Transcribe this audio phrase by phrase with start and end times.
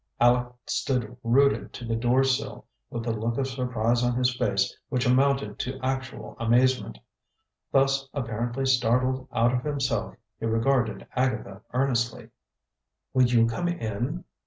[0.19, 4.75] Aleck stood rooted to the door sill, with a look of surprise on his face
[4.89, 6.97] which amounted to actual amazement.
[7.71, 12.31] Thus apparently startled out of himself, he regarded Agatha earnestly.
[13.13, 14.23] "Will you come in?"